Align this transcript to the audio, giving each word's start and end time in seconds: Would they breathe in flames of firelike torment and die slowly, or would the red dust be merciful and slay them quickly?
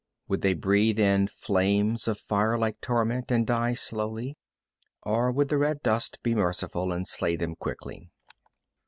Would 0.29 0.41
they 0.41 0.55
breathe 0.55 0.97
in 0.97 1.27
flames 1.27 2.07
of 2.07 2.17
firelike 2.17 2.81
torment 2.81 3.29
and 3.29 3.45
die 3.45 3.75
slowly, 3.75 4.35
or 5.03 5.31
would 5.31 5.49
the 5.49 5.59
red 5.59 5.83
dust 5.83 6.17
be 6.23 6.33
merciful 6.33 6.91
and 6.91 7.07
slay 7.07 7.35
them 7.35 7.53
quickly? 7.55 8.09